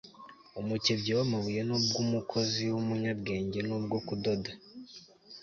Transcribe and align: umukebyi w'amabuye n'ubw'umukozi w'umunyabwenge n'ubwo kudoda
umukebyi 0.59 1.11
w'amabuye 1.17 1.61
n'ubw'umukozi 1.67 2.63
w'umunyabwenge 2.73 3.59
n'ubwo 3.67 3.97
kudoda 4.07 4.51